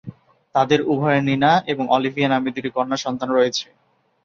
তাদের 0.55 0.79
উভয়ের 0.87 1.23
নিনা 1.23 1.51
এবং 1.67 1.85
অলিভিয়া 1.89 2.29
নামে 2.29 2.49
দুটি 2.55 2.69
কন্যাসন্তান 2.77 3.29
রয়েছে। 3.31 3.65